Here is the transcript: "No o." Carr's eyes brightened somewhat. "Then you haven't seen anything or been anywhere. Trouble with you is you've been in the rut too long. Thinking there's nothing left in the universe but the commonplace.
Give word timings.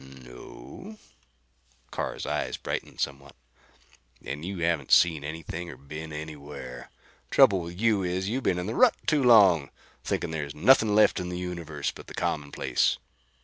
"No 0.25 0.97
o." 0.97 0.97
Carr's 1.91 2.25
eyes 2.25 2.57
brightened 2.57 2.99
somewhat. 2.99 3.35
"Then 4.19 4.41
you 4.41 4.57
haven't 4.57 4.91
seen 4.91 5.23
anything 5.23 5.69
or 5.69 5.77
been 5.77 6.11
anywhere. 6.11 6.89
Trouble 7.29 7.59
with 7.59 7.79
you 7.79 8.01
is 8.01 8.27
you've 8.27 8.41
been 8.41 8.57
in 8.57 8.65
the 8.65 8.73
rut 8.73 8.95
too 9.05 9.23
long. 9.23 9.69
Thinking 10.03 10.31
there's 10.31 10.55
nothing 10.55 10.95
left 10.95 11.19
in 11.19 11.29
the 11.29 11.37
universe 11.37 11.91
but 11.91 12.07
the 12.07 12.15
commonplace. 12.15 12.97